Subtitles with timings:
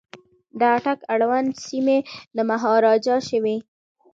[0.59, 1.99] د اټک اړوند سیمي
[2.35, 3.57] د مهاراجا شوې.